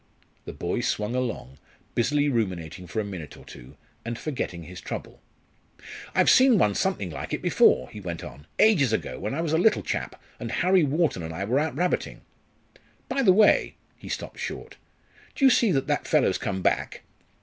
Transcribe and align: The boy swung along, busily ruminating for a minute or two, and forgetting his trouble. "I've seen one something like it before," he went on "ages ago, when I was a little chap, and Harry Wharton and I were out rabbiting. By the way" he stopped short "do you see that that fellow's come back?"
The 0.45 0.51
boy 0.53 0.79
swung 0.81 1.13
along, 1.13 1.59
busily 1.93 2.27
ruminating 2.27 2.87
for 2.87 2.99
a 2.99 3.03
minute 3.05 3.37
or 3.37 3.45
two, 3.45 3.77
and 4.03 4.17
forgetting 4.17 4.63
his 4.63 4.81
trouble. 4.81 5.21
"I've 6.15 6.27
seen 6.27 6.57
one 6.57 6.73
something 6.73 7.11
like 7.11 7.33
it 7.33 7.41
before," 7.43 7.87
he 7.91 7.99
went 8.01 8.23
on 8.23 8.47
"ages 8.57 8.93
ago, 8.93 9.19
when 9.19 9.35
I 9.35 9.41
was 9.41 9.53
a 9.53 9.59
little 9.59 9.83
chap, 9.83 10.19
and 10.39 10.51
Harry 10.51 10.83
Wharton 10.83 11.21
and 11.21 11.35
I 11.35 11.43
were 11.45 11.59
out 11.59 11.75
rabbiting. 11.75 12.21
By 13.09 13.21
the 13.21 13.31
way" 13.31 13.75
he 13.95 14.09
stopped 14.09 14.39
short 14.39 14.75
"do 15.35 15.45
you 15.45 15.51
see 15.51 15.71
that 15.71 15.85
that 15.85 16.07
fellow's 16.07 16.39
come 16.39 16.63
back?" 16.63 17.03